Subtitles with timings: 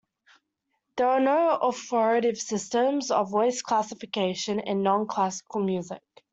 [0.97, 6.01] There is no authoritative system of voice classification in non-classical music.